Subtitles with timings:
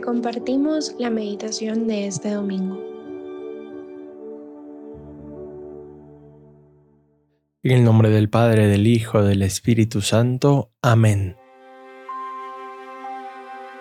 [0.00, 2.78] compartimos la meditación de este domingo.
[7.62, 10.70] En el nombre del Padre, del Hijo, del Espíritu Santo.
[10.80, 11.36] Amén.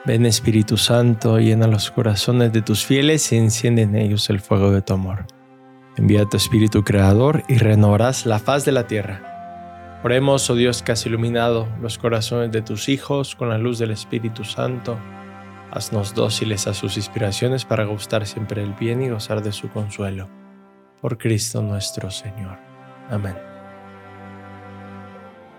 [0.06, 4.72] Ven Espíritu Santo, llena los corazones de tus fieles y enciende en ellos el fuego
[4.72, 5.28] de tu amor.
[5.98, 10.00] Envía tu Espíritu Creador y renovarás la faz de la tierra.
[10.04, 13.92] Oremos, oh Dios que has iluminado los corazones de tus hijos con la luz del
[13.92, 14.98] Espíritu Santo.
[15.72, 20.30] Haznos dóciles a sus inspiraciones para gustar siempre el bien y gozar de su consuelo.
[21.02, 22.58] Por Cristo nuestro Señor.
[23.10, 23.38] Amén.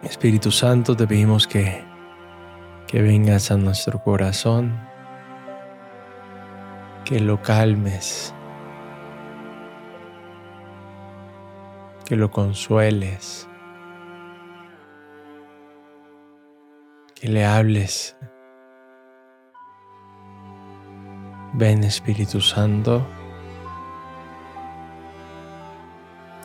[0.03, 1.89] Espíritu Santo, te pedimos que
[2.89, 4.81] que vengas a nuestro corazón,
[7.05, 8.35] que lo calmes,
[12.07, 13.47] que lo consueles,
[17.15, 18.17] que le hables.
[21.55, 23.07] Ven Espíritu Santo,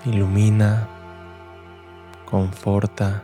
[0.05, 0.87] ilumina,
[2.25, 3.23] conforta,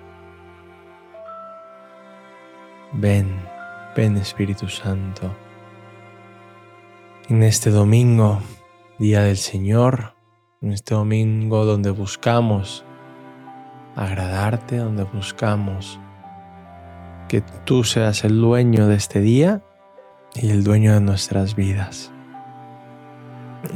[2.91, 3.39] Ven,
[3.95, 5.35] ven Espíritu Santo.
[7.29, 8.41] En este domingo,
[8.97, 10.15] Día del Señor,
[10.61, 12.83] en este domingo donde buscamos
[13.95, 15.99] agradarte, donde buscamos
[17.29, 19.63] que tú seas el dueño de este día
[20.35, 22.11] y el dueño de nuestras vidas.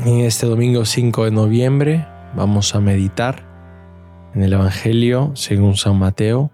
[0.06, 3.44] En este domingo 5 de noviembre vamos a meditar
[4.34, 6.52] en el Evangelio según San Mateo,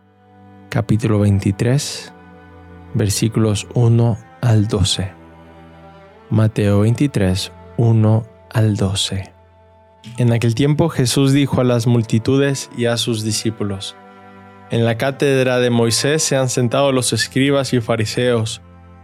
[0.70, 2.14] capítulo 23,
[2.94, 5.12] versículos 1 al 12.
[6.30, 9.34] Mateo 23, 1 al 12.
[10.18, 13.96] En aquel tiempo Jesús dijo a las multitudes y a sus discípulos,
[14.72, 18.62] En la cátedra de Moisés se han sentado los escribas y fariseos.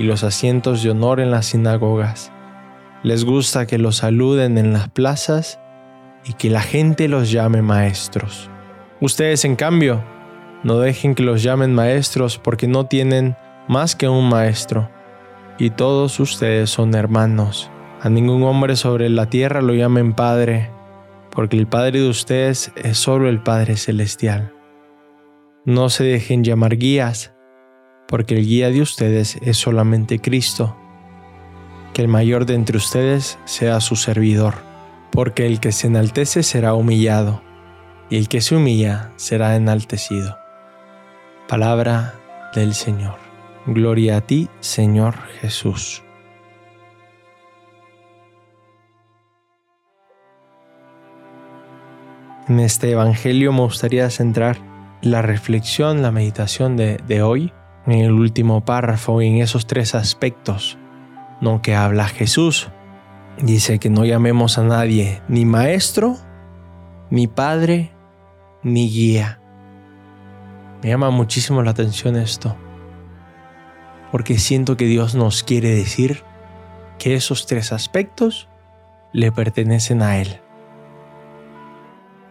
[0.00, 2.32] y los asientos de honor en las sinagogas.
[3.02, 5.60] Les gusta que los saluden en las plazas
[6.24, 8.48] y que la gente los llame maestros.
[9.02, 10.02] Ustedes, en cambio,
[10.64, 13.36] no dejen que los llamen maestros porque no tienen
[13.68, 14.88] más que un maestro
[15.58, 17.70] y todos ustedes son hermanos.
[18.00, 20.70] A ningún hombre sobre la tierra lo llamen Padre,
[21.30, 24.54] porque el Padre de ustedes es solo el Padre Celestial.
[25.66, 27.34] No se dejen llamar guías,
[28.10, 30.76] porque el guía de ustedes es solamente Cristo.
[31.94, 34.54] Que el mayor de entre ustedes sea su servidor,
[35.12, 37.40] porque el que se enaltece será humillado,
[38.10, 40.36] y el que se humilla será enaltecido.
[41.46, 42.14] Palabra
[42.52, 43.14] del Señor.
[43.66, 46.02] Gloria a ti, Señor Jesús.
[52.48, 54.58] En este Evangelio me gustaría centrar
[55.00, 57.52] la reflexión, la meditación de, hoy
[57.86, 60.78] en el último párrafo, en esos tres aspectos,
[61.40, 62.68] no que habla Jesús.
[63.42, 66.16] Dice que no llamemos a nadie ni maestro,
[67.10, 67.92] ni padre,
[68.62, 69.40] ni guía.
[70.82, 72.56] Me llama muchísimo la atención esto
[74.10, 76.22] porque siento que Dios nos quiere decir
[76.98, 78.48] que esos tres aspectos
[79.12, 80.40] le pertenecen a Él.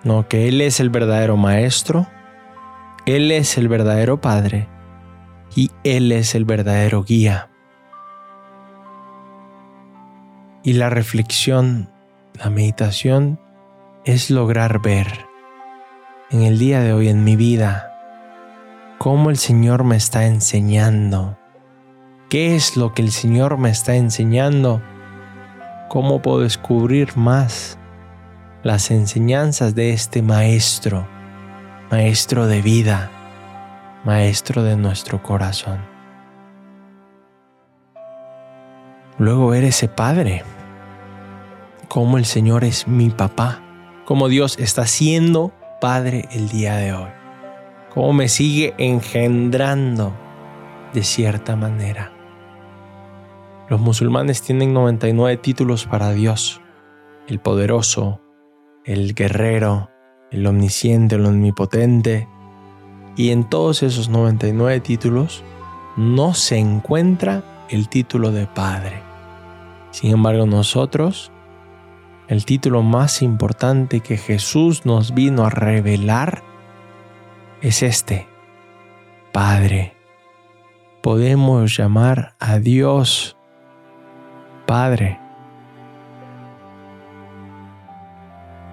[0.04, 2.08] No, que Él es el verdadero maestro,
[3.06, 4.68] Él es el verdadero Padre
[5.56, 7.50] y Él es el verdadero guía.
[10.64, 11.90] Y la reflexión,
[12.34, 13.40] la meditación,
[14.06, 15.08] es lograr ver
[16.32, 17.92] en el día de hoy en mi vida
[18.98, 21.40] cómo el Señor me está enseñando
[22.30, 24.84] ¿Qué es lo que el Señor me está enseñando?
[25.90, 27.80] ¿Cómo puedo descubrir más
[28.62, 31.08] las enseñanzas de este Maestro,
[31.90, 33.10] Maestro de vida,
[34.06, 35.80] Maestro de nuestro corazón?
[39.18, 40.44] Luego ver ese Padre,
[41.90, 43.62] cómo el Señor es mi papá,
[44.06, 45.52] cómo Dios está siendo
[45.82, 47.10] Padre el día de hoy,
[47.94, 50.14] cómo me sigue engendrando
[50.94, 52.14] de cierta manera.
[53.68, 56.62] Los musulmanes tienen 99 títulos para Dios,
[57.28, 58.22] el poderoso,
[58.86, 59.90] el guerrero,
[60.32, 62.30] el omnisciente, el omnipotente,
[63.20, 65.44] y en todos esos 99 títulos
[65.98, 69.04] no se encuentra el título de Padre.
[69.92, 71.30] Sin embargo, nosotros,
[72.30, 76.44] el título más importante que Jesús nos vino a revelar
[77.62, 78.26] es este,
[79.34, 79.98] Padre.
[81.02, 83.36] Podemos llamar a Dios
[84.66, 85.20] Padre.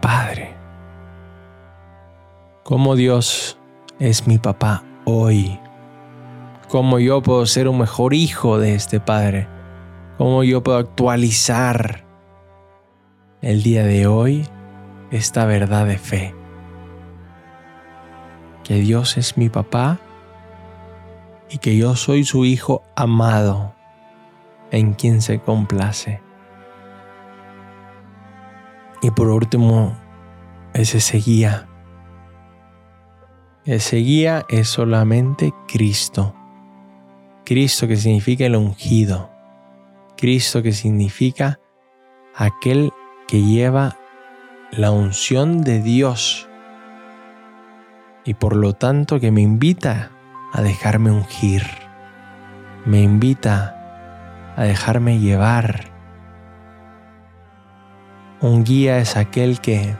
[0.00, 0.54] Padre.
[2.62, 3.55] Como Dios
[3.98, 5.58] es mi papá hoy.
[6.68, 9.48] Cómo yo puedo ser un mejor hijo de este Padre.
[10.18, 12.04] Cómo yo puedo actualizar
[13.40, 14.46] el día de hoy
[15.10, 16.34] esta verdad de fe.
[18.64, 19.98] Que Dios es mi papá
[21.48, 23.74] y que yo soy su hijo amado
[24.72, 26.20] en quien se complace.
[29.02, 29.96] Y por último,
[30.74, 31.68] es ese guía.
[33.66, 36.36] Ese guía es solamente Cristo.
[37.44, 39.28] Cristo que significa el ungido.
[40.16, 41.58] Cristo que significa
[42.36, 42.92] aquel
[43.26, 43.96] que lleva
[44.70, 46.48] la unción de Dios
[48.24, 50.12] y por lo tanto que me invita
[50.52, 51.64] a dejarme ungir,
[52.84, 55.86] me invita a dejarme llevar.
[58.40, 59.96] Un guía es aquel que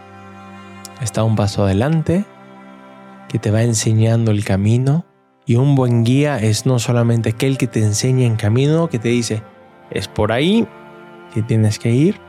[1.00, 2.24] está un paso adelante,
[3.38, 5.04] te va enseñando el camino
[5.46, 9.08] y un buen guía es no solamente aquel que te enseña en camino, que te
[9.08, 9.42] dice,
[9.90, 10.66] es por ahí
[11.32, 12.20] que tienes que ir,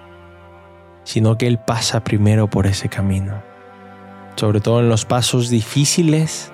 [1.04, 3.42] sino que Él pasa primero por ese camino.
[4.36, 6.52] Sobre todo en los pasos difíciles,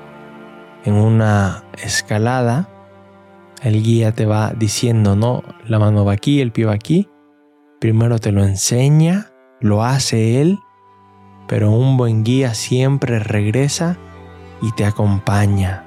[0.86, 2.70] en una escalada,
[3.62, 7.10] el guía te va diciendo, no, la mano va aquí, el pie va aquí.
[7.82, 10.60] Primero te lo enseña, lo hace Él,
[11.48, 13.98] pero un buen guía siempre regresa
[14.64, 15.84] y te acompaña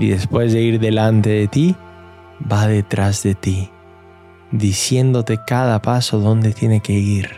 [0.00, 1.76] y después de ir delante de ti,
[2.50, 3.70] va detrás de ti,
[4.50, 7.28] diciéndote cada paso dónde tiene que ir,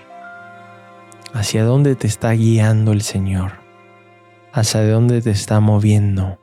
[1.35, 3.55] hacia dónde te está guiando el Señor,
[4.53, 6.38] hacia dónde te está moviendo.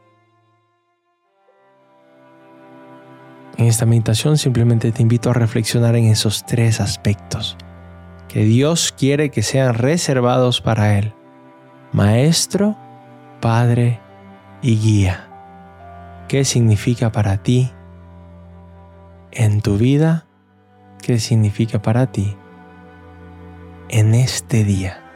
[3.56, 7.58] En esta meditación simplemente te invito a reflexionar en esos tres aspectos
[8.28, 11.14] que Dios quiere que sean reservados para Él.
[11.94, 12.78] Maestro,
[13.40, 14.00] Padre
[14.62, 15.30] y Guía
[16.30, 17.72] qué significa para ti
[19.32, 20.28] en tu vida,
[21.02, 22.38] qué significa para ti
[23.90, 25.09] en este día.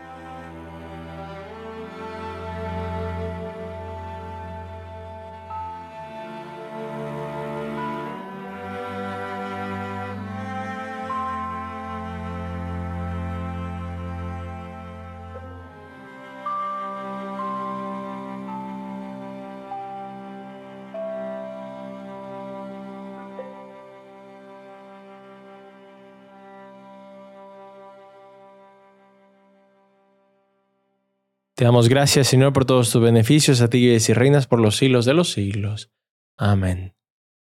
[31.55, 35.05] Te damos gracias, Señor, por todos tus beneficios, a ti y reinas por los siglos
[35.05, 35.91] de los siglos.
[36.35, 36.95] Amén.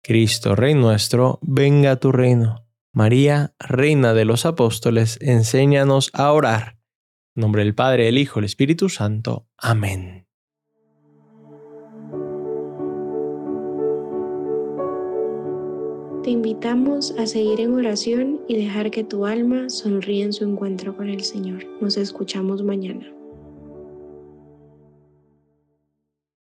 [0.02, 2.66] Cristo, Rey nuestro, venga a tu reino.
[2.92, 6.80] María, Reina de los Apóstoles, enséñanos a orar.
[7.36, 9.48] En nombre del Padre, del Hijo, del Espíritu Santo.
[9.58, 10.26] Amén.
[16.24, 20.98] Te invitamos a seguir en oración y dejar que tu alma sonríe en su encuentro
[20.98, 21.66] con el Señor.
[21.80, 23.19] Nos escuchamos mañana.